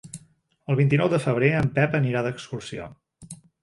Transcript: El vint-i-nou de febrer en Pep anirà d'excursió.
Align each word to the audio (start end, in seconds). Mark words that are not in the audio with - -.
El 0.73 0.79
vint-i-nou 0.79 1.11
de 1.13 1.21
febrer 1.27 1.53
en 1.59 1.71
Pep 1.79 2.01
anirà 2.03 2.27
d'excursió. 2.33 2.93